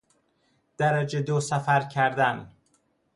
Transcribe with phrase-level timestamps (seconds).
[0.77, 2.51] درجه دو سفر کردن